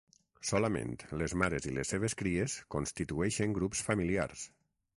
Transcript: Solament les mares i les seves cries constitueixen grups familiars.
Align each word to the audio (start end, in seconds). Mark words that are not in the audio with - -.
Solament 0.51 0.95
les 1.21 1.35
mares 1.41 1.67
i 1.71 1.75
les 1.75 1.91
seves 1.93 2.17
cries 2.21 2.55
constitueixen 2.77 3.57
grups 3.59 3.87
familiars. 3.91 4.47